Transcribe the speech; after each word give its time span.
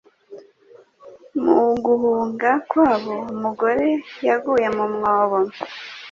mu 1.43 1.59
guhunga 1.85 2.49
kwabo 2.69 3.15
umugore 3.33 3.87
yaguye 4.27 4.67
mu 4.77 4.85
mwobo 4.93 5.39